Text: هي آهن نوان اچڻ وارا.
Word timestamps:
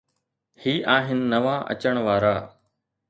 هي 0.61 0.73
آهن 0.97 1.19
نوان 1.31 1.59
اچڻ 1.71 1.95
وارا. 2.05 2.35